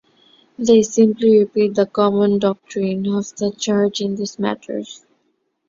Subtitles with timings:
[0.57, 5.05] They simply repeat the common doctrine of the Church in these matters.